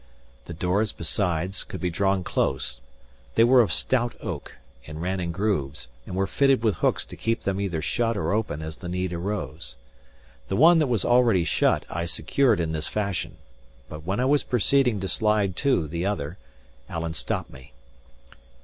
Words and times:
The 0.45 0.55
doors, 0.55 0.91
besides, 0.91 1.63
could 1.63 1.79
be 1.79 1.91
drawn 1.91 2.23
close: 2.23 2.81
they 3.35 3.43
were 3.43 3.61
of 3.61 3.71
stout 3.71 4.15
oak, 4.19 4.57
and 4.87 4.99
ran 4.99 5.19
in 5.19 5.31
grooves, 5.31 5.87
and 6.07 6.15
were 6.15 6.25
fitted 6.25 6.63
with 6.63 6.77
hooks 6.77 7.05
to 7.05 7.15
keep 7.15 7.43
them 7.43 7.61
either 7.61 7.83
shut 7.83 8.17
or 8.17 8.31
open, 8.31 8.63
as 8.63 8.77
the 8.77 8.89
need 8.89 9.13
arose. 9.13 9.75
The 10.47 10.55
one 10.55 10.79
that 10.79 10.87
was 10.87 11.05
already 11.05 11.43
shut 11.43 11.85
I 11.87 12.05
secured 12.05 12.59
in 12.59 12.71
this 12.71 12.87
fashion; 12.87 13.37
but 13.89 14.03
when 14.03 14.19
I 14.19 14.25
was 14.25 14.41
proceeding 14.41 14.99
to 15.01 15.07
slide 15.07 15.55
to 15.57 15.87
the 15.87 16.07
other, 16.07 16.39
Alan 16.89 17.13
stopped 17.13 17.51
me. 17.51 17.71